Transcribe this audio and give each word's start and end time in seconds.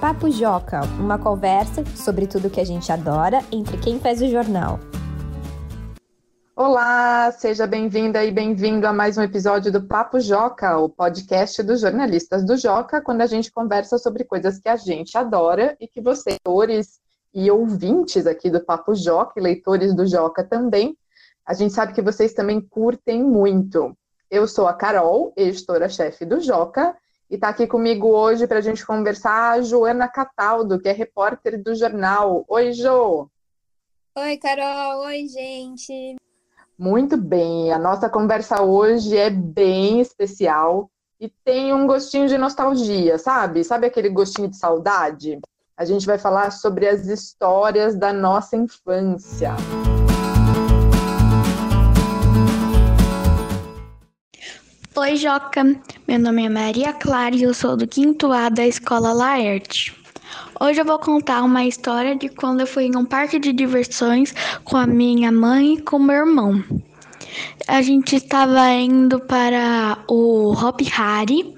Papo 0.00 0.30
Joca, 0.30 0.82
uma 1.00 1.18
conversa 1.18 1.84
sobre 1.96 2.28
tudo 2.28 2.48
que 2.48 2.60
a 2.60 2.64
gente 2.64 2.92
adora 2.92 3.40
entre 3.50 3.76
quem 3.78 3.98
faz 3.98 4.22
o 4.22 4.28
jornal. 4.28 4.78
Olá, 6.54 7.32
seja 7.32 7.66
bem-vinda 7.66 8.24
e 8.24 8.30
bem-vindo 8.30 8.86
a 8.86 8.92
mais 8.92 9.18
um 9.18 9.22
episódio 9.22 9.72
do 9.72 9.82
Papo 9.82 10.20
Joca, 10.20 10.78
o 10.78 10.88
podcast 10.88 11.64
dos 11.64 11.80
jornalistas 11.80 12.46
do 12.46 12.56
Joca, 12.56 13.00
quando 13.00 13.22
a 13.22 13.26
gente 13.26 13.50
conversa 13.50 13.98
sobre 13.98 14.22
coisas 14.22 14.60
que 14.60 14.68
a 14.68 14.76
gente 14.76 15.18
adora 15.18 15.76
e 15.80 15.88
que 15.88 16.00
vocês, 16.00 16.38
leitores 16.46 17.00
e 17.34 17.50
ouvintes 17.50 18.24
aqui 18.24 18.50
do 18.50 18.64
Papo 18.64 18.94
Joca, 18.94 19.32
e 19.36 19.42
leitores 19.42 19.92
do 19.92 20.06
Joca 20.06 20.44
também, 20.44 20.96
a 21.44 21.54
gente 21.54 21.74
sabe 21.74 21.92
que 21.92 22.02
vocês 22.02 22.32
também 22.32 22.60
curtem 22.60 23.24
muito. 23.24 23.98
Eu 24.30 24.46
sou 24.46 24.68
a 24.68 24.74
Carol, 24.74 25.32
editora-chefe 25.36 26.24
do 26.24 26.38
Joca, 26.38 26.96
e 27.30 27.34
está 27.34 27.50
aqui 27.50 27.66
comigo 27.66 28.08
hoje 28.08 28.46
para 28.46 28.58
a 28.58 28.62
gente 28.62 28.86
conversar 28.86 29.52
a 29.52 29.60
Joana 29.60 30.08
Cataldo, 30.08 30.80
que 30.80 30.88
é 30.88 30.92
repórter 30.92 31.62
do 31.62 31.74
jornal. 31.74 32.44
Oi, 32.48 32.72
Jo! 32.72 33.28
Oi, 34.16 34.36
Carol! 34.38 35.04
Oi, 35.04 35.26
gente! 35.28 36.16
Muito 36.78 37.16
bem, 37.16 37.72
a 37.72 37.78
nossa 37.78 38.08
conversa 38.08 38.62
hoje 38.62 39.16
é 39.16 39.28
bem 39.28 40.00
especial 40.00 40.90
e 41.20 41.28
tem 41.28 41.74
um 41.74 41.86
gostinho 41.86 42.28
de 42.28 42.38
nostalgia, 42.38 43.18
sabe? 43.18 43.64
Sabe 43.64 43.86
aquele 43.86 44.08
gostinho 44.08 44.48
de 44.48 44.56
saudade? 44.56 45.38
A 45.76 45.84
gente 45.84 46.06
vai 46.06 46.18
falar 46.18 46.50
sobre 46.52 46.88
as 46.88 47.06
histórias 47.06 47.96
da 47.96 48.12
nossa 48.12 48.56
infância. 48.56 49.54
Oi, 55.00 55.14
Joca. 55.14 55.62
Meu 56.08 56.18
nome 56.18 56.44
é 56.44 56.48
Maria 56.48 56.92
Clara 56.92 57.32
e 57.32 57.44
eu 57.44 57.54
sou 57.54 57.76
do 57.76 57.86
quinto 57.86 58.32
A 58.32 58.48
da 58.48 58.66
Escola 58.66 59.12
Laerte. 59.12 59.94
Hoje 60.60 60.80
eu 60.80 60.84
vou 60.84 60.98
contar 60.98 61.44
uma 61.44 61.64
história 61.64 62.16
de 62.16 62.28
quando 62.28 62.62
eu 62.62 62.66
fui 62.66 62.86
em 62.86 62.96
um 62.96 63.04
parque 63.04 63.38
de 63.38 63.52
diversões 63.52 64.34
com 64.64 64.76
a 64.76 64.88
minha 64.88 65.30
mãe 65.30 65.74
e 65.74 65.80
com 65.82 66.00
meu 66.00 66.16
irmão. 66.16 66.64
A 67.68 67.80
gente 67.80 68.16
estava 68.16 68.68
indo 68.72 69.20
para 69.20 69.98
o 70.08 70.50
Hop 70.50 70.80
Harry 70.80 71.54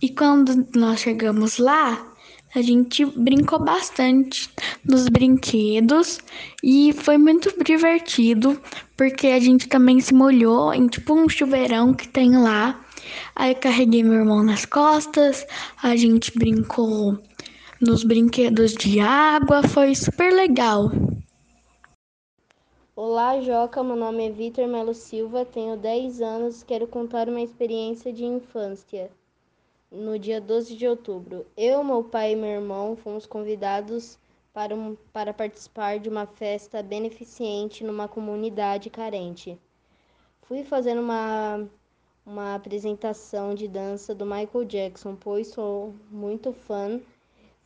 e 0.00 0.08
quando 0.08 0.66
nós 0.74 1.00
chegamos 1.00 1.58
lá, 1.58 2.06
a 2.54 2.60
gente 2.60 3.04
brincou 3.04 3.58
bastante 3.58 4.50
nos 4.84 5.08
brinquedos 5.08 6.18
e 6.62 6.92
foi 6.92 7.16
muito 7.16 7.52
divertido 7.64 8.60
porque 8.96 9.28
a 9.28 9.40
gente 9.40 9.68
também 9.68 10.00
se 10.00 10.12
molhou 10.12 10.72
em 10.74 10.86
tipo 10.86 11.14
um 11.14 11.28
chuveirão 11.28 11.94
que 11.94 12.06
tem 12.06 12.36
lá. 12.36 12.84
Aí 13.34 13.54
carreguei 13.54 14.02
meu 14.02 14.14
irmão 14.14 14.42
nas 14.42 14.66
costas, 14.66 15.46
a 15.82 15.96
gente 15.96 16.36
brincou 16.38 17.18
nos 17.80 18.04
brinquedos 18.04 18.74
de 18.74 19.00
água, 19.00 19.62
foi 19.62 19.94
super 19.94 20.32
legal. 20.32 20.90
Olá, 22.94 23.40
Joca. 23.40 23.82
Meu 23.82 23.96
nome 23.96 24.28
é 24.28 24.30
Vitor 24.30 24.68
Melo 24.68 24.92
Silva, 24.92 25.46
tenho 25.46 25.76
10 25.78 26.20
anos, 26.20 26.62
quero 26.62 26.86
contar 26.86 27.28
uma 27.28 27.40
experiência 27.40 28.12
de 28.12 28.24
infância 28.24 29.10
no 29.92 30.18
dia 30.18 30.40
12 30.40 30.74
de 30.74 30.88
outubro. 30.88 31.46
Eu, 31.54 31.84
meu 31.84 32.02
pai 32.02 32.32
e 32.32 32.36
meu 32.36 32.48
irmão 32.48 32.96
fomos 32.96 33.26
convidados 33.26 34.18
para, 34.52 34.74
um, 34.74 34.96
para 35.12 35.34
participar 35.34 35.98
de 35.98 36.08
uma 36.08 36.26
festa 36.26 36.82
beneficente 36.82 37.84
numa 37.84 38.08
comunidade 38.08 38.88
carente. 38.88 39.58
Fui 40.42 40.64
fazendo 40.64 41.02
uma, 41.02 41.68
uma 42.24 42.54
apresentação 42.54 43.54
de 43.54 43.68
dança 43.68 44.14
do 44.14 44.24
Michael 44.24 44.64
Jackson, 44.64 45.14
pois 45.14 45.48
sou 45.48 45.94
muito 46.10 46.52
fã. 46.52 46.98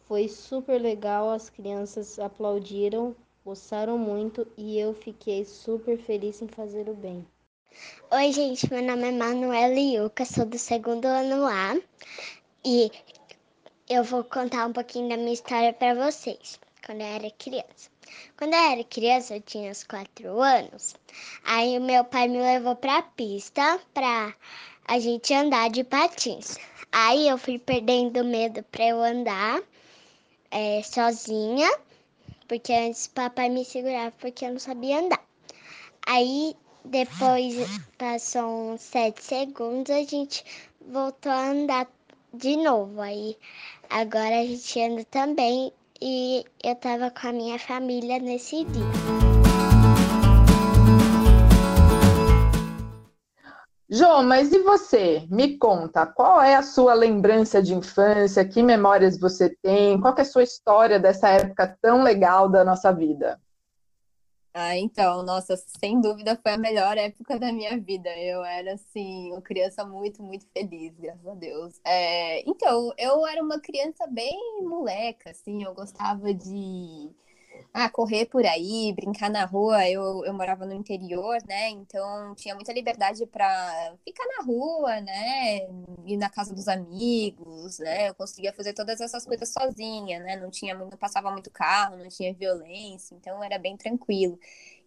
Foi 0.01 0.29
super 0.29 0.81
legal, 0.81 1.31
as 1.31 1.49
crianças 1.49 2.19
aplaudiram, 2.19 3.15
gostaram 3.45 3.97
muito 3.97 4.47
e 4.57 4.79
eu 4.79 4.93
fiquei 4.93 5.45
super 5.45 5.97
feliz 5.97 6.43
em 6.43 6.49
fazer 6.49 6.89
o 6.89 6.95
bem. 6.95 7.25
Oi, 8.11 8.33
gente, 8.33 8.73
meu 8.73 8.83
nome 8.83 9.09
é 9.09 9.13
Manuela 9.13 9.79
Yuca, 9.79 10.25
sou 10.25 10.47
do 10.47 10.59
segundo 10.59 11.07
ano 11.07 11.45
A 11.45 11.77
e 12.65 12.91
eu 13.89 14.05
vou 14.05 14.25
contar 14.25 14.67
um 14.67 14.73
pouquinho 14.73 15.09
da 15.09 15.17
minha 15.17 15.33
história 15.33 15.73
para 15.73 15.95
vocês, 15.95 16.59
quando 16.85 17.01
eu 17.01 17.07
era 17.07 17.31
criança. 17.33 17.91
Quando 18.37 18.55
eu 18.55 18.61
era 18.61 18.85
criança, 18.85 19.37
eu 19.37 19.43
tinha 19.43 19.71
uns 19.71 19.85
quatro 19.85 20.41
anos. 20.41 20.95
Aí 21.45 21.77
o 21.77 21.81
meu 21.81 22.05
pai 22.05 22.29
me 22.29 22.39
levou 22.39 22.77
para 22.77 22.99
a 22.99 23.03
pista 23.03 23.81
para 23.93 24.33
a 24.87 24.99
gente 24.99 25.35
andar 25.35 25.69
de 25.71 25.85
patins. 25.85 26.57
Aí 26.93 27.29
eu 27.29 27.37
fui 27.37 27.59
perdendo 27.59 28.25
medo 28.25 28.63
para 28.63 28.87
eu 28.87 29.03
andar 29.03 29.61
é, 30.51 30.83
sozinha, 30.83 31.69
porque 32.49 32.73
antes 32.73 33.07
o 33.07 33.11
papai 33.11 33.49
me 33.49 33.65
segurava 33.65 34.13
porque 34.19 34.45
eu 34.45 34.53
não 34.53 34.59
sabia 34.59 35.01
andar. 35.01 35.23
Aí 36.07 36.57
depois 36.87 37.81
passou 37.99 38.73
uns 38.73 38.81
sete 38.83 39.23
segundos, 39.23 39.91
a 39.91 40.03
gente 40.03 40.45
voltou 40.81 41.33
a 41.33 41.51
andar 41.51 41.87
de 42.33 42.57
novo. 42.57 43.01
Aí 43.01 43.37
agora 43.91 44.41
a 44.41 44.47
gente 44.47 44.81
anda 44.81 45.05
também 45.05 45.73
e 46.01 46.45
eu 46.63 46.75
tava 46.77 47.11
com 47.11 47.29
a 47.29 47.33
minha 47.33 47.59
família 47.59 48.19
nesse 48.19 48.65
dia. 48.65 48.85
João, 53.89 54.25
mas 54.25 54.53
e 54.53 54.59
você? 54.65 55.27
Me 55.31 55.57
conta, 55.57 56.05
qual 56.05 56.43
é 56.43 56.57
a 56.57 56.63
sua 56.63 56.93
lembrança 56.93 57.63
de 57.63 57.73
infância? 57.73 58.45
Que 58.45 58.61
memórias 58.61 59.19
você 59.19 59.49
tem? 59.63 60.01
Qual 60.01 60.13
é 60.19 60.23
a 60.23 60.25
sua 60.25 60.43
história 60.43 60.99
dessa 60.99 61.29
época 61.29 61.79
tão 61.81 62.03
legal 62.03 62.49
da 62.49 62.65
nossa 62.65 62.93
vida? 62.93 63.41
Ah, 64.59 64.75
então, 64.79 65.23
nossa, 65.23 65.55
sem 65.79 66.01
dúvida 66.01 66.35
foi 66.43 66.53
a 66.53 66.57
melhor 66.59 66.97
época 66.97 67.39
da 67.39 67.53
minha 67.53 67.79
vida. 67.79 68.09
Eu 68.19 68.43
era, 68.43 68.73
assim, 68.75 69.31
uma 69.33 69.43
criança 69.43 69.85
muito, 69.85 70.23
muito 70.23 70.47
feliz, 70.51 70.95
graças 70.99 71.27
a 71.27 71.35
Deus. 71.35 71.79
É, 71.85 72.41
então, 72.49 72.91
eu 72.97 73.27
era 73.27 73.43
uma 73.43 73.61
criança 73.61 74.07
bem 74.07 74.63
moleca, 74.63 75.31
assim, 75.31 75.63
eu 75.63 75.75
gostava 75.75 76.33
de 76.33 77.11
ah, 77.73 77.91
correr 77.91 78.27
por 78.27 78.45
aí, 78.47 78.93
brincar 78.95 79.31
na 79.31 79.45
rua. 79.45 79.89
Eu, 79.89 80.25
eu 80.25 80.33
morava 80.33 80.65
no 80.67 80.73
interior, 80.75 81.39
né? 81.47 81.69
Então 81.71 82.35
tinha 82.35 82.55
muita 82.55 82.73
liberdade 82.73 83.27
para 83.27 83.95
ficar 84.05 84.25
na 84.39 84.45
rua, 84.45 85.01
né? 85.01 85.59
Ir 86.07 86.17
na 86.17 86.31
casa 86.31 86.55
dos 86.55 86.69
amigos, 86.69 87.79
né? 87.79 88.09
Eu 88.09 88.15
conseguia 88.15 88.53
fazer 88.53 88.73
todas 88.73 89.01
essas 89.01 89.27
coisas 89.27 89.53
sozinha, 89.53 90.21
né? 90.21 90.37
Não 90.37 90.51
tinha, 90.51 90.75
não 90.75 90.89
passava 90.91 91.31
muito 91.31 91.51
carro, 91.51 91.97
não 91.97 92.09
tinha 92.09 92.33
violência, 92.35 93.15
então 93.15 93.43
era 93.45 93.59
bem 93.59 93.77
tranquilo. 93.77 94.39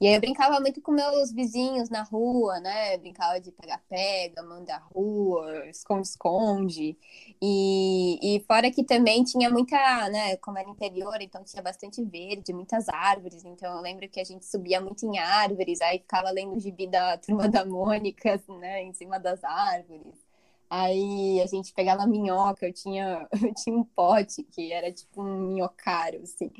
E 0.02 0.08
aí 0.08 0.14
eu 0.16 0.22
brincava 0.22 0.60
muito 0.62 0.82
com 0.82 0.94
meus 0.94 1.32
vizinhos 1.32 1.90
na 1.90 2.04
rua, 2.04 2.60
né? 2.62 2.98
Brincava 2.98 3.40
de 3.42 3.52
pega-pega, 3.52 4.42
manda 4.44 4.78
rua, 4.78 5.68
esconde-esconde. 5.68 6.98
E, 7.42 8.38
e 8.38 8.40
fora 8.46 8.72
que 8.72 8.82
também 8.84 9.24
tinha 9.26 9.50
muita, 9.50 9.76
né? 10.10 10.38
Como 10.38 10.58
era 10.58 10.70
interior, 10.70 11.18
então 11.22 11.44
tinha 11.44 11.62
bastante 11.62 12.02
verde, 12.04 12.54
muitas 12.54 12.88
árvores. 12.88 13.44
Então 13.44 13.76
eu 13.76 13.82
lembro 13.82 14.08
que 14.08 14.22
a 14.22 14.24
gente 14.24 14.46
subia 14.46 14.80
muito 14.80 15.06
em 15.06 15.18
árvores, 15.20 15.82
aí 15.82 16.00
ficava 16.00 16.30
lendo 16.32 16.56
o 16.56 16.60
gibi 16.60 16.88
da 16.88 17.18
Turma 17.18 17.50
da 17.50 17.66
Mônica, 17.66 18.42
né? 18.60 18.84
Em 18.84 18.94
cima 18.94 19.20
das 19.20 19.44
árvores. 19.44 20.29
Aí 20.70 21.42
a 21.42 21.48
gente 21.48 21.74
pegava 21.74 22.06
minhoca, 22.06 22.68
eu 22.68 22.74
tinha, 22.74 23.28
eu 23.42 23.54
tinha 23.56 23.76
um 23.76 23.84
pote 23.84 24.44
que 24.44 24.72
era 24.72 24.92
tipo 24.92 25.22
um 25.22 25.48
minhocário, 25.48 26.22
assim. 26.22 26.52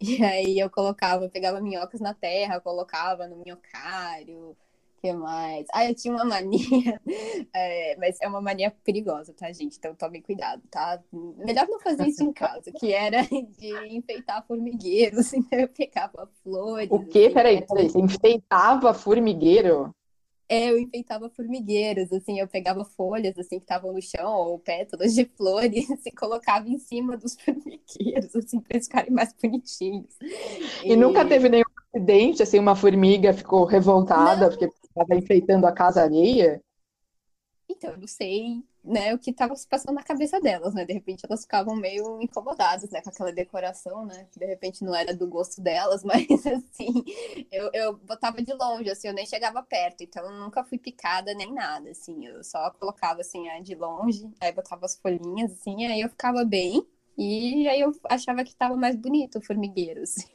E 0.00 0.22
aí 0.22 0.58
eu 0.58 0.70
colocava, 0.70 1.28
pegava 1.28 1.60
minhocas 1.60 2.00
na 2.00 2.14
terra, 2.14 2.60
colocava 2.60 3.26
no 3.26 3.42
minhocário. 3.44 4.56
que 5.00 5.12
mais? 5.12 5.66
Ah, 5.72 5.84
eu 5.84 5.96
tinha 5.96 6.14
uma 6.14 6.24
mania, 6.24 7.00
é, 7.52 7.96
mas 7.98 8.16
é 8.22 8.28
uma 8.28 8.40
mania 8.40 8.72
perigosa, 8.84 9.32
tá, 9.32 9.50
gente? 9.52 9.78
Então 9.78 9.96
tome 9.96 10.22
cuidado, 10.22 10.62
tá? 10.70 11.02
Melhor 11.12 11.66
não 11.66 11.80
fazer 11.80 12.06
isso 12.06 12.22
em 12.22 12.32
casa, 12.32 12.70
que 12.70 12.92
era 12.92 13.22
de 13.58 13.96
enfeitar 13.96 14.46
formigueiros. 14.46 15.32
Então 15.34 15.58
eu 15.58 15.68
pegava 15.68 16.30
flores. 16.44 16.88
O 16.92 17.04
quê? 17.04 17.24
Assim, 17.24 17.34
peraí, 17.34 17.66
peraí, 17.66 17.88
você 17.88 17.98
enfeitava 17.98 18.94
formigueiro? 18.94 19.92
É, 20.48 20.70
eu 20.70 20.78
enfeitava 20.78 21.28
formigueiros, 21.28 22.12
assim, 22.12 22.38
eu 22.38 22.46
pegava 22.46 22.84
folhas, 22.84 23.36
assim, 23.36 23.58
que 23.58 23.64
estavam 23.64 23.92
no 23.92 24.00
chão, 24.00 24.32
ou 24.32 24.58
pétalas 24.58 25.14
de 25.14 25.24
flores, 25.36 25.88
e 26.06 26.12
colocava 26.12 26.68
em 26.68 26.78
cima 26.78 27.16
dos 27.16 27.34
formigueiros, 27.42 28.34
assim, 28.36 28.60
para 28.60 28.76
eles 28.76 28.86
ficarem 28.86 29.12
mais 29.12 29.34
bonitinhos. 29.40 30.16
E, 30.84 30.92
e, 30.92 30.96
nunca 30.96 31.24
teve 31.24 31.48
nenhum 31.48 31.64
acidente, 31.92 32.42
assim, 32.42 32.58
uma 32.58 32.76
formiga 32.76 33.32
ficou 33.32 33.64
revoltada 33.64 34.42
não. 34.42 34.48
porque 34.50 34.66
estava 34.66 35.16
enfeitando 35.16 35.66
a 35.66 35.72
casa 35.72 36.02
alheia? 36.02 36.62
Então, 37.68 37.90
eu 37.90 37.98
não 37.98 38.06
sei 38.06 38.62
né, 38.86 39.14
o 39.14 39.18
que 39.18 39.30
estava 39.30 39.54
se 39.56 39.66
passando 39.66 39.94
na 39.94 40.02
cabeça 40.02 40.40
delas, 40.40 40.74
né? 40.74 40.84
De 40.84 40.92
repente 40.92 41.24
elas 41.28 41.42
ficavam 41.42 41.74
meio 41.76 42.20
incomodadas, 42.20 42.90
né, 42.90 43.02
com 43.02 43.10
aquela 43.10 43.32
decoração, 43.32 44.06
né? 44.06 44.26
Que 44.32 44.38
de 44.38 44.46
repente 44.46 44.84
não 44.84 44.94
era 44.94 45.14
do 45.14 45.26
gosto 45.26 45.60
delas, 45.60 46.02
mas 46.04 46.26
assim, 46.46 47.04
eu, 47.50 47.70
eu 47.72 47.96
botava 47.96 48.40
de 48.42 48.52
longe, 48.54 48.90
assim, 48.90 49.08
eu 49.08 49.14
nem 49.14 49.26
chegava 49.26 49.62
perto, 49.62 50.02
então 50.02 50.24
eu 50.24 50.38
nunca 50.38 50.64
fui 50.64 50.78
picada 50.78 51.34
nem 51.34 51.52
nada, 51.52 51.90
assim, 51.90 52.26
eu 52.26 52.42
só 52.44 52.70
colocava 52.72 53.20
assim, 53.20 53.44
de 53.62 53.74
longe, 53.74 54.28
aí 54.40 54.52
botava 54.52 54.86
as 54.86 54.96
folhinhas, 54.96 55.52
assim, 55.52 55.86
aí 55.86 56.00
eu 56.00 56.08
ficava 56.08 56.44
bem. 56.44 56.86
E 57.18 57.66
aí 57.66 57.80
eu 57.80 57.92
achava 58.04 58.44
que 58.44 58.50
estava 58.50 58.76
mais 58.76 58.94
bonito 58.94 59.38
o 59.38 59.42
formigueiro, 59.42 60.02
assim. 60.04 60.28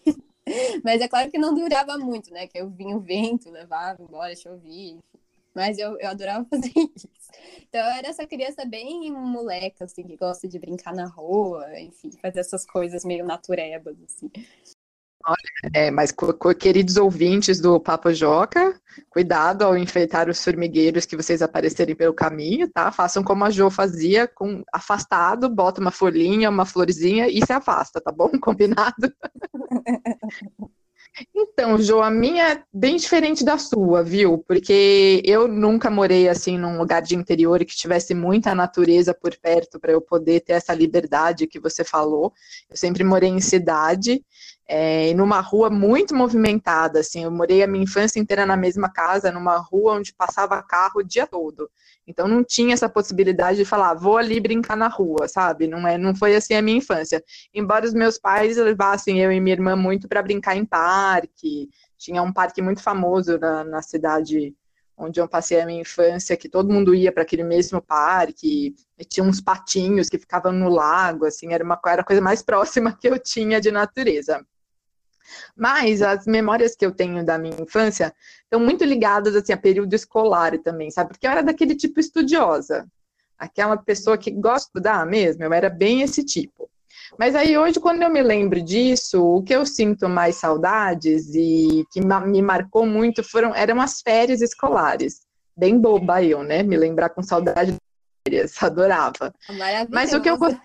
Mas 0.84 1.02
é 1.02 1.08
claro 1.08 1.30
que 1.30 1.38
não 1.38 1.54
durava 1.54 1.98
muito, 1.98 2.34
né? 2.34 2.48
Que 2.48 2.60
eu 2.60 2.70
vinha 2.70 2.98
o 2.98 3.00
vento, 3.00 3.50
levava 3.50 4.02
embora, 4.02 4.36
chovia. 4.36 4.98
Mas 5.54 5.78
eu, 5.78 5.98
eu 6.00 6.10
adorava 6.10 6.46
fazer 6.50 6.72
isso. 6.96 7.08
Então 7.70 7.82
eu 7.82 7.92
era 7.92 8.08
essa 8.08 8.26
criança 8.28 8.66
bem 8.66 9.12
moleca, 9.12 9.86
assim, 9.86 10.04
que 10.04 10.16
gosta 10.16 10.48
de 10.48 10.60
brincar 10.60 10.94
na 10.94 11.08
rua, 11.08 11.66
enfim, 11.80 12.12
fazer 12.22 12.40
essas 12.40 12.66
coisas 12.66 13.04
meio 13.06 13.26
naturebas, 13.26 13.96
assim. 14.04 14.30
É, 15.74 15.92
mas 15.92 16.12
queridos 16.60 16.98
ouvintes 16.98 17.60
do 17.60 17.80
Papo 17.80 18.12
Joca, 18.12 18.80
cuidado 19.10 19.64
ao 19.64 19.78
enfeitar 19.78 20.28
os 20.28 20.44
formigueiros 20.44 21.06
que 21.06 21.16
vocês 21.16 21.42
aparecerem 21.42 21.96
pelo 21.96 22.14
caminho, 22.14 22.68
tá? 22.68 22.92
Façam 22.92 23.24
como 23.24 23.46
a 23.46 23.52
Jo 23.52 23.70
fazia, 23.70 24.28
com 24.28 24.64
afastado, 24.74 25.48
bota 25.48 25.80
uma 25.80 25.92
folhinha, 25.92 26.50
uma 26.50 26.66
florzinha 26.66 27.28
e 27.28 27.46
se 27.46 27.54
afasta, 27.54 28.02
tá 28.02 28.12
bom? 28.12 28.32
Combinado? 28.42 29.14
Então, 31.36 31.78
Jo, 31.78 32.02
a 32.02 32.10
minha 32.10 32.54
é 32.54 32.64
bem 32.74 32.96
diferente 32.96 33.44
da 33.44 33.58
sua, 33.58 34.04
viu? 34.04 34.38
Porque 34.48 35.22
eu 35.26 35.48
nunca 35.48 35.90
morei 35.90 36.30
assim 36.30 36.58
num 36.58 36.78
lugar 36.78 37.02
de 37.02 37.16
interior 37.16 37.60
que 37.66 37.76
tivesse 37.76 38.14
muita 38.14 38.56
natureza 38.56 39.14
por 39.14 39.36
perto 39.38 39.80
para 39.80 39.92
eu 39.92 40.02
poder 40.02 40.40
ter 40.42 40.54
essa 40.54 40.74
liberdade 40.74 41.48
que 41.48 41.60
você 41.60 41.84
falou. 41.84 42.34
Eu 42.70 42.78
sempre 42.78 43.04
morei 43.04 43.30
em 43.30 43.42
cidade 43.42 44.24
é, 44.68 45.14
numa 45.14 45.42
rua 45.42 45.70
muito 45.70 46.16
movimentada, 46.16 47.02
assim, 47.02 47.26
eu 47.26 47.32
morei 47.32 47.62
a 47.62 47.68
minha 47.68 47.84
infância 47.84 48.20
inteira 48.20 48.46
na 48.46 48.56
mesma 48.56 48.90
casa, 48.90 49.30
numa 49.30 49.58
rua 49.58 49.96
onde 49.96 50.14
passava 50.14 50.64
carro 50.64 51.02
o 51.02 51.04
dia 51.04 51.28
todo. 51.28 51.70
Então 52.08 52.28
não 52.28 52.44
tinha 52.44 52.74
essa 52.74 52.90
possibilidade 52.90 53.58
de 53.58 53.66
falar, 53.66 53.94
vou 53.94 54.18
ali 54.18 54.40
brincar 54.40 54.76
na 54.76 54.88
rua, 54.88 55.28
sabe? 55.28 55.68
Não 55.68 55.88
é, 55.88 55.98
não 55.98 56.16
foi 56.16 56.36
assim 56.36 56.54
a 56.56 56.62
minha 56.62 56.78
infância. 56.78 57.24
Embora 57.54 57.86
os 57.86 57.94
meus 57.94 58.18
pais 58.18 58.58
levassem 58.58 59.20
eu 59.20 59.32
e 59.32 59.40
minha 59.40 59.56
irmã 59.56 59.76
muito 59.76 60.08
para 60.08 60.22
brincar 60.22 60.56
em 60.56 60.66
parque, 60.66 61.70
tinha 61.98 62.22
um 62.24 62.34
parque 62.34 62.62
muito 62.62 62.82
famoso 62.82 63.38
na, 63.38 63.64
na 63.64 63.82
cidade 63.82 64.56
onde 64.98 65.20
eu 65.20 65.28
passei 65.28 65.60
a 65.60 65.66
minha 65.66 65.82
infância, 65.82 66.38
que 66.38 66.48
todo 66.48 66.72
mundo 66.72 66.94
ia 66.94 67.12
para 67.12 67.24
aquele 67.24 67.44
mesmo 67.44 67.82
parque, 67.82 68.76
e 68.98 69.06
tinha 69.06 69.24
uns 69.24 69.42
patinhos 69.42 70.10
que 70.10 70.20
ficavam 70.20 70.52
no 70.52 70.70
lago, 70.70 71.26
assim, 71.26 71.54
era 71.54 71.64
uma 71.64 71.80
era 71.88 72.02
a 72.02 72.06
coisa 72.06 72.22
mais 72.22 72.42
próxima 72.44 72.96
que 72.96 73.08
eu 73.08 73.18
tinha 73.18 73.60
de 73.60 73.72
natureza. 73.72 74.46
Mas 75.56 76.02
as 76.02 76.26
memórias 76.26 76.76
que 76.76 76.86
eu 76.86 76.92
tenho 76.92 77.26
da 77.26 77.38
minha 77.38 77.62
infância 77.62 78.14
estão 78.44 78.60
muito 78.60 78.84
ligadas 78.84 79.36
assim, 79.36 79.54
a 79.54 79.58
período 79.58 79.94
escolar 79.94 80.58
também, 80.60 80.92
sabe? 80.92 81.10
Porque 81.10 81.28
eu 81.28 81.32
era 81.32 81.44
daquele 81.44 81.76
tipo 81.76 82.00
estudiosa. 82.00 82.88
Aquela 83.38 83.78
pessoa 83.78 84.18
que 84.18 84.32
gosta 84.32 84.60
de 84.60 84.80
estudar 84.80 85.06
mesmo, 85.06 85.44
eu 85.44 85.54
era 85.54 85.70
bem 85.70 86.02
esse 86.02 86.24
tipo. 86.24 86.70
Mas 87.18 87.36
aí 87.36 87.58
hoje, 87.58 87.80
quando 87.80 88.02
eu 88.02 88.10
me 88.10 88.22
lembro 88.22 88.62
disso, 88.62 89.24
o 89.24 89.44
que 89.44 89.54
eu 89.54 89.66
sinto 89.66 90.08
mais 90.08 90.36
saudades 90.36 91.34
e 91.34 91.86
que 91.92 92.02
me 92.02 92.42
marcou 92.42 92.86
muito 92.86 93.24
foram 93.24 93.54
eram 93.56 93.82
as 93.82 94.02
férias 94.02 94.42
escolares. 94.42 95.22
Bem 95.56 95.80
boba 95.80 96.24
eu, 96.24 96.44
né? 96.44 96.64
Me 96.64 96.78
lembrar 96.78 97.10
com 97.10 97.22
saudade 97.22 97.72
das 97.72 97.80
férias, 98.28 98.56
adorava. 98.64 99.34
Mas 99.90 100.14
o 100.14 100.22
que 100.22 100.30
eu 100.30 100.38
gostava 100.38 100.64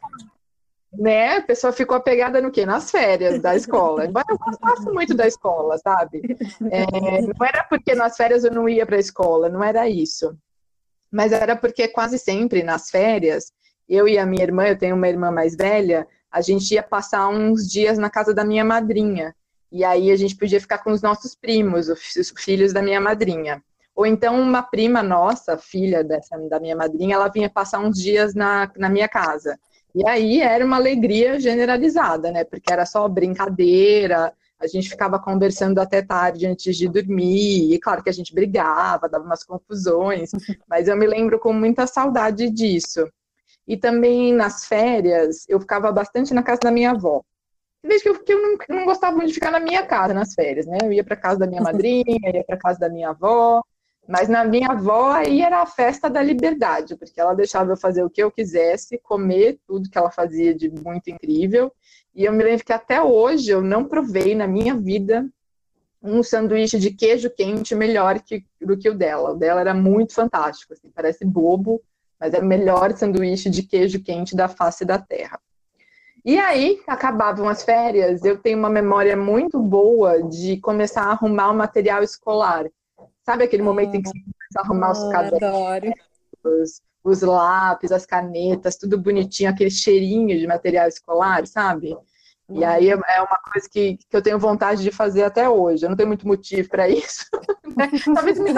né? 0.99 1.37
A 1.37 1.43
pessoa 1.43 1.73
ficou 1.73 1.97
apegada 1.97 2.41
no 2.41 2.51
quê? 2.51 2.67
Nas 2.67 2.91
férias 2.91 3.41
da 3.41 3.55
escola. 3.55 4.07
Embora 4.07 4.27
eu 4.29 4.39
gostasse 4.39 4.87
muito 4.91 5.15
da 5.15 5.27
escola, 5.27 5.79
sabe? 5.79 6.37
É, 6.71 7.23
não 7.23 7.47
era 7.47 7.65
porque 7.65 7.95
nas 7.95 8.17
férias 8.17 8.45
eu 8.45 8.51
não 8.51 8.69
ia 8.69 8.87
para 8.87 8.97
a 8.97 9.01
escola, 9.01 9.49
não 9.49 9.63
era 9.63 9.89
isso. 9.89 10.37
Mas 11.11 11.33
era 11.33 11.57
porque 11.57 11.89
quase 11.89 12.19
sempre 12.19 12.63
nas 12.63 12.91
férias, 12.91 13.53
eu 13.89 14.09
e 14.09 14.19
a 14.19 14.27
minha 14.27 14.43
irmã, 14.43 14.67
eu 14.67 14.79
tenho 14.79 14.97
uma 14.97 15.09
irmã 15.09 15.31
mais 15.31 15.57
velha, 15.57 16.07
a 16.31 16.41
gente 16.41 16.73
ia 16.73 16.83
passar 16.83 17.29
uns 17.29 17.71
dias 17.71 17.99
na 17.99 18.11
casa 18.11 18.35
da 18.35 18.45
minha 18.45 18.65
madrinha. 18.65 19.35
E 19.71 19.85
aí 19.85 20.11
a 20.11 20.17
gente 20.17 20.37
podia 20.37 20.61
ficar 20.61 20.79
com 20.79 20.91
os 20.91 21.03
nossos 21.03 21.35
primos, 21.35 21.89
os 21.89 22.33
filhos 22.39 22.73
da 22.73 22.83
minha 22.83 23.01
madrinha. 23.01 23.63
Ou 23.95 24.05
então 24.05 24.39
uma 24.39 24.63
prima 24.63 25.03
nossa, 25.03 25.57
filha 25.57 26.05
dessa, 26.05 26.37
da 26.51 26.61
minha 26.61 26.77
madrinha, 26.77 27.15
ela 27.15 27.29
vinha 27.29 27.49
passar 27.49 27.79
uns 27.79 27.99
dias 27.99 28.35
na, 28.35 28.71
na 28.77 28.91
minha 28.91 29.09
casa. 29.09 29.59
E 29.97 30.07
aí 30.07 30.43
era 30.43 30.63
uma 30.63 30.77
alegria 30.77 31.41
generalizada, 31.41 32.31
né? 32.31 32.45
Porque 32.45 32.71
era 32.71 32.85
só 32.85 33.09
brincadeira, 33.09 34.31
a 34.61 34.67
gente 34.67 34.91
ficava 34.91 35.19
conversando 35.19 35.79
até 35.79 36.03
tarde 36.03 36.47
antes 36.47 36.77
de 36.77 36.87
dormir, 36.87 37.73
e 37.73 37.79
claro 37.79 38.03
que 38.03 38.11
a 38.11 38.13
gente 38.13 38.35
brigava, 38.35 39.09
dava 39.09 39.25
umas 39.25 39.43
confusões, 39.43 40.31
mas 40.69 40.87
eu 40.87 40.97
me 40.99 41.07
lembro 41.07 41.39
com 41.39 41.51
muita 41.51 41.87
saudade 41.87 42.51
disso. 42.51 43.09
E 43.67 43.75
também 43.75 44.35
nas 44.35 44.67
férias, 44.67 45.47
eu 45.49 45.59
ficava 45.59 45.91
bastante 45.91 46.35
na 46.35 46.43
casa 46.43 46.61
da 46.65 46.71
minha 46.71 46.91
avó. 46.91 47.23
Desde 47.83 48.03
que 48.03 48.09
eu, 48.11 48.23
que 48.23 48.33
eu 48.35 48.43
não, 48.43 48.59
não, 48.69 48.85
gostava 48.85 49.17
muito 49.17 49.29
de 49.29 49.35
ficar 49.35 49.51
na 49.51 49.61
minha 49.61 49.87
casa 49.87 50.13
nas 50.13 50.35
férias, 50.35 50.67
né? 50.67 50.77
Eu 50.83 50.93
ia 50.93 51.05
para 51.05 51.17
casa 51.17 51.39
da 51.39 51.47
minha 51.47 51.63
madrinha, 51.65 52.31
ia 52.35 52.45
para 52.45 52.59
casa 52.59 52.79
da 52.79 52.91
minha 52.91 53.11
avó, 53.11 53.63
mas 54.09 54.29
na 54.29 54.45
minha 54.45 54.69
avó 54.69 55.11
aí 55.11 55.41
era 55.41 55.63
a 55.63 55.67
festa 55.67 56.09
da 56.09 56.23
liberdade, 56.23 56.97
porque 56.97 57.21
ela 57.21 57.35
deixava 57.35 57.73
eu 57.73 57.77
fazer 57.77 58.05
o 58.05 58.11
que 58.11 58.23
eu 58.23 58.31
quisesse, 58.31 58.99
comer 58.99 59.59
tudo 59.67 59.91
que 59.91 59.99
ela 59.99 60.11
fazia 60.11 60.55
de 60.55 60.71
muito 60.71 61.11
incrível. 61.11 61.73
E 62.15 62.25
eu 62.25 62.33
me 62.33 62.45
lembro 62.45 62.65
que 62.65 62.73
até 62.73 63.03
hoje 63.03 63.51
eu 63.51 63.61
não 63.61 63.85
provei 63.85 64.35
na 64.35 64.47
minha 64.47 64.75
vida 64.75 65.29
um 66.03 66.23
sanduíche 66.23 66.79
de 66.79 66.91
queijo 66.93 67.29
quente 67.31 67.75
melhor 67.75 68.21
que, 68.21 68.45
do 68.61 68.77
que 68.77 68.89
o 68.89 68.95
dela. 68.95 69.33
O 69.33 69.37
dela 69.37 69.61
era 69.61 69.75
muito 69.75 70.15
fantástico, 70.15 70.73
assim, 70.73 70.89
parece 70.95 71.25
bobo, 71.25 71.83
mas 72.19 72.33
é 72.33 72.39
o 72.39 72.45
melhor 72.45 72.97
sanduíche 72.97 73.51
de 73.51 73.63
queijo 73.63 74.03
quente 74.03 74.37
da 74.37 74.49
face 74.49 74.85
da 74.85 74.99
terra. 74.99 75.41
E 76.25 76.39
aí, 76.39 76.81
acabavam 76.87 77.49
as 77.49 77.63
férias, 77.63 78.25
eu 78.25 78.39
tenho 78.39 78.59
uma 78.59 78.71
memória 78.71 79.17
muito 79.17 79.61
boa 79.61 80.23
de 80.23 80.59
começar 80.59 81.03
a 81.03 81.13
arrumar 81.13 81.51
o 81.51 81.55
material 81.55 82.03
escolar. 82.03 82.67
Sabe 83.27 83.43
aquele 83.43 83.63
momento 83.65 83.97
em 83.97 84.03
que 84.03 84.09
você 84.09 84.21
começa 84.21 84.59
a 84.59 84.63
arrumar 84.63 84.93
os 84.93 85.11
cadernos, 85.11 86.81
os 87.03 87.23
lápis, 87.23 87.91
as 87.91 88.07
canetas, 88.07 88.77
tudo 88.77 88.97
bonitinho, 88.97 89.51
aquele 89.51 89.71
cheirinho 89.71 90.39
de 90.39 90.47
material 90.47 90.87
escolar, 90.87 91.45
sabe? 91.45 91.97
E 92.49 92.65
aí 92.65 92.89
é, 92.89 92.93
é 92.93 93.21
uma 93.21 93.39
coisa 93.53 93.69
que, 93.69 93.97
que 93.97 94.17
eu 94.17 94.23
tenho 94.23 94.39
vontade 94.39 94.81
de 94.81 94.93
fazer 94.93 95.25
até 95.25 95.49
hoje. 95.49 95.85
Eu 95.85 95.91
não 95.91 95.97
tenho 95.97 96.07
muito 96.07 96.27
motivo 96.27 96.69
para 96.69 96.89
isso. 96.89 97.27
Né? 97.77 97.91
Talvez 98.15 98.39
me 98.39 98.53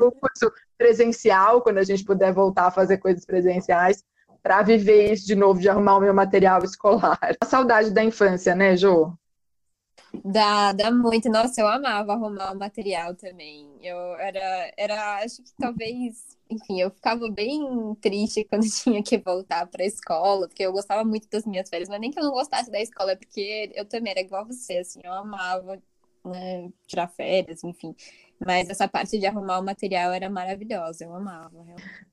o 0.00 0.10
curso 0.10 0.52
presencial, 0.76 1.62
quando 1.62 1.78
a 1.78 1.84
gente 1.84 2.02
puder 2.02 2.32
voltar 2.32 2.66
a 2.66 2.70
fazer 2.72 2.98
coisas 2.98 3.24
presenciais, 3.24 4.04
para 4.42 4.60
viver 4.62 5.12
isso 5.12 5.24
de 5.24 5.36
novo, 5.36 5.60
de 5.60 5.68
arrumar 5.68 5.98
o 5.98 6.00
meu 6.00 6.12
material 6.12 6.64
escolar. 6.64 7.16
A 7.40 7.46
saudade 7.46 7.92
da 7.92 8.02
infância, 8.02 8.56
né, 8.56 8.76
Jô? 8.76 9.12
Dá, 10.24 10.72
dá 10.72 10.90
muito. 10.90 11.28
Nossa, 11.28 11.60
eu 11.60 11.66
amava 11.66 12.12
arrumar 12.12 12.52
o 12.52 12.58
material 12.58 13.14
também. 13.14 13.68
Eu 13.82 13.96
era, 14.16 14.72
era, 14.76 15.16
acho 15.18 15.42
que 15.42 15.50
talvez, 15.58 16.36
enfim, 16.50 16.80
eu 16.80 16.90
ficava 16.90 17.30
bem 17.30 17.94
triste 18.00 18.44
quando 18.50 18.64
tinha 18.68 19.02
que 19.02 19.18
voltar 19.18 19.66
para 19.66 19.82
a 19.82 19.86
escola, 19.86 20.48
porque 20.48 20.62
eu 20.62 20.72
gostava 20.72 21.04
muito 21.04 21.28
das 21.28 21.44
minhas 21.44 21.68
férias, 21.68 21.88
mas 21.88 22.00
nem 22.00 22.10
que 22.10 22.18
eu 22.18 22.24
não 22.24 22.32
gostasse 22.32 22.70
da 22.70 22.80
escola, 22.80 23.12
é 23.12 23.16
porque 23.16 23.72
eu 23.74 23.84
também 23.84 24.12
era 24.12 24.20
igual 24.20 24.46
você, 24.46 24.78
assim, 24.78 25.00
eu 25.02 25.12
amava, 25.12 25.80
né, 26.24 26.70
tirar 26.86 27.08
férias, 27.08 27.62
enfim. 27.64 27.94
Mas 28.44 28.68
essa 28.68 28.86
parte 28.86 29.18
de 29.18 29.26
arrumar 29.26 29.58
o 29.60 29.64
material 29.64 30.12
era 30.12 30.28
maravilhosa, 30.28 31.04
eu 31.04 31.14
amava. 31.14 31.64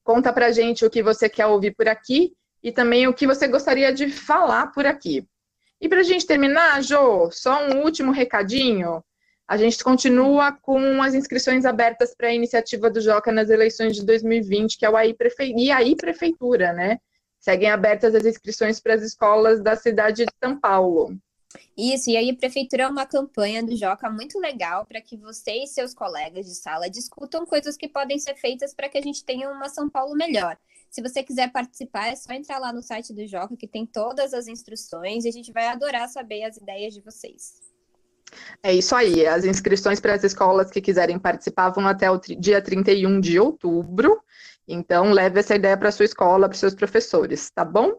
conta 0.04 0.32
pra 0.32 0.52
gente 0.52 0.86
o 0.86 0.90
que 0.90 1.02
você 1.02 1.28
quer 1.28 1.48
ouvir 1.48 1.76
por 1.76 1.88
aqui 1.88 2.32
e 2.62 2.72
também 2.72 3.08
o 3.08 3.14
que 3.14 3.26
você 3.26 3.48
gostaria 3.48 3.92
de 3.92 4.08
falar 4.08 4.68
por 4.68 4.86
aqui. 4.86 5.28
E 5.82 5.90
para 5.90 6.02
a 6.02 6.04
gente 6.04 6.28
terminar, 6.28 6.84
Jo, 6.84 7.32
só 7.32 7.66
um 7.66 7.82
último 7.82 8.12
recadinho. 8.12 9.04
A 9.48 9.58
gente 9.58 9.84
continua 9.84 10.52
com 10.62 11.02
as 11.02 11.16
inscrições 11.16 11.66
abertas 11.66 12.14
para 12.16 12.28
a 12.28 12.34
iniciativa 12.34 12.88
do 12.88 13.02
Joca 13.02 13.32
nas 13.32 13.50
eleições 13.50 13.96
de 13.96 14.06
2020, 14.06 14.78
que 14.78 14.86
é 14.86 14.90
o 14.90 14.96
AI 14.96 15.16
Prefe... 15.16 15.56
e 15.58 15.72
aí 15.72 15.96
Prefeitura, 15.96 16.72
né? 16.72 17.00
Seguem 17.40 17.72
abertas 17.72 18.14
as 18.14 18.26
inscrições 18.26 18.80
para 18.80 18.94
as 18.94 19.02
escolas 19.02 19.60
da 19.60 19.76
cidade 19.76 20.24
de 20.24 20.32
São 20.42 20.60
Paulo. 20.60 21.18
Isso, 21.78 22.10
e 22.10 22.18
aí 22.18 22.30
a 22.30 22.36
prefeitura 22.36 22.84
é 22.84 22.88
uma 22.88 23.06
campanha 23.06 23.64
do 23.64 23.76
Joca 23.76 24.10
muito 24.10 24.40
legal 24.40 24.86
para 24.86 25.02
que 25.02 25.18
você 25.18 25.64
e 25.64 25.68
seus 25.68 25.94
colegas 25.94 26.46
de 26.46 26.56
sala 26.56 26.90
discutam 26.90 27.46
coisas 27.46 27.76
que 27.78 27.88
podem 27.88 28.20
ser 28.20 28.36
feitas 28.36 28.74
para 28.74 28.90
que 28.90 28.98
a 28.98 29.02
gente 29.02 29.24
tenha 29.24 29.50
uma 29.50 29.70
São 29.70 29.90
Paulo 29.90 30.16
melhor. 30.16 30.58
Se 30.90 31.02
você 31.02 31.24
quiser 31.24 31.52
participar, 31.52 32.08
é 32.08 32.16
só 32.16 32.34
entrar 32.34 32.60
lá 32.60 32.74
no 32.74 32.84
site 32.84 33.14
do 33.14 33.26
Joca, 33.26 33.56
que 33.56 33.68
tem 33.68 33.86
todas 33.86 34.34
as 34.34 34.48
instruções, 34.48 35.24
e 35.24 35.30
a 35.30 35.32
gente 35.32 35.52
vai 35.52 35.68
adorar 35.68 36.10
saber 36.10 36.44
as 36.44 36.58
ideias 36.58 36.94
de 36.94 37.00
vocês. 37.00 37.62
É 38.62 38.74
isso 38.74 38.94
aí. 38.94 39.26
As 39.26 39.46
inscrições 39.46 40.02
para 40.02 40.14
as 40.14 40.24
escolas 40.24 40.70
que 40.70 40.82
quiserem 40.82 41.18
participar 41.18 41.70
vão 41.70 41.88
até 41.88 42.12
o 42.12 42.18
dia 42.18 42.62
31 42.62 43.22
de 43.22 43.40
outubro. 43.40 44.22
Então, 44.68 45.12
leve 45.12 45.40
essa 45.40 45.56
ideia 45.56 45.78
para 45.78 45.92
sua 45.92 46.06
escola, 46.06 46.48
para 46.48 46.58
seus 46.58 46.76
professores, 46.76 47.50
tá 47.50 47.64
bom? 47.64 47.94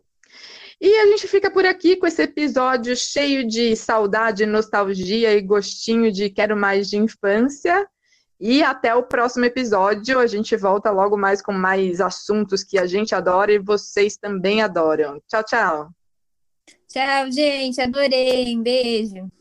E 0.84 0.98
a 0.98 1.06
gente 1.06 1.28
fica 1.28 1.48
por 1.48 1.64
aqui 1.64 1.94
com 1.94 2.08
esse 2.08 2.20
episódio 2.20 2.96
cheio 2.96 3.46
de 3.46 3.76
saudade, 3.76 4.44
nostalgia 4.44 5.32
e 5.32 5.40
gostinho 5.40 6.10
de 6.10 6.28
quero 6.28 6.56
mais 6.56 6.90
de 6.90 6.96
infância. 6.96 7.88
E 8.40 8.64
até 8.64 8.92
o 8.92 9.04
próximo 9.04 9.44
episódio. 9.44 10.18
A 10.18 10.26
gente 10.26 10.56
volta 10.56 10.90
logo 10.90 11.16
mais 11.16 11.40
com 11.40 11.52
mais 11.52 12.00
assuntos 12.00 12.64
que 12.64 12.76
a 12.80 12.84
gente 12.84 13.14
adora 13.14 13.52
e 13.52 13.60
vocês 13.60 14.16
também 14.16 14.60
adoram. 14.60 15.22
Tchau, 15.28 15.44
tchau. 15.44 15.90
Tchau, 16.88 17.30
gente. 17.30 17.80
Adorei. 17.80 18.56
Um 18.56 18.62
beijo. 18.64 19.32